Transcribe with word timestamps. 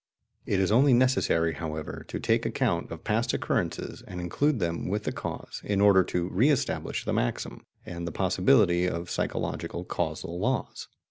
It 0.47 0.59
is 0.59 0.71
only 0.71 0.93
necessary, 0.95 1.53
however, 1.53 2.03
to 2.07 2.19
take 2.19 2.43
account 2.43 2.89
of 2.89 3.03
past 3.03 3.33
occurrences 3.35 4.01
and 4.07 4.19
include 4.19 4.57
them 4.57 4.87
with 4.89 5.03
the 5.03 5.11
cause, 5.11 5.61
in 5.63 5.79
order 5.79 6.03
to 6.05 6.27
re 6.29 6.49
establish 6.49 7.05
the 7.05 7.13
maxim, 7.13 7.67
and 7.85 8.07
the 8.07 8.11
possibility 8.11 8.89
of 8.89 9.11
psychological 9.11 9.83
causal 9.83 10.39
laws. 10.39 10.87